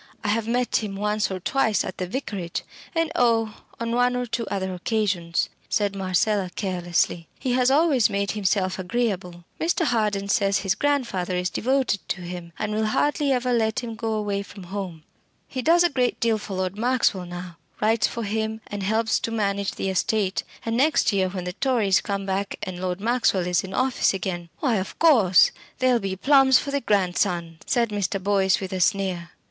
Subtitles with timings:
[0.23, 2.63] I have met him once or twice at the Vicarage
[2.95, 3.59] and oh!
[3.79, 7.27] on one or two other occasions," said Marcella, carelessly.
[7.37, 9.43] "He has always made himself agreeable.
[9.59, 9.85] Mr.
[9.85, 14.13] Harden says his grandfather is devoted to him, and will hardly ever let him go
[14.13, 15.03] away from home.
[15.47, 19.29] He does a great deal for Lord Maxwell now: writes for him, and helps to
[19.29, 23.63] manage the estate; and next year, when the Tories come back and Lord Maxwell is
[23.63, 28.19] in office again" "Why, of course, there'll be plums for the grandson," said Mr.
[28.19, 29.29] Boyce with a sneer.